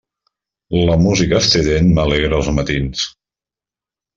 [0.91, 3.05] La música estrident m'alegra els matins.